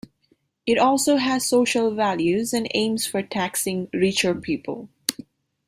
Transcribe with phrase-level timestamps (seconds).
[0.65, 4.89] It also has social values and aims for taxing richer people.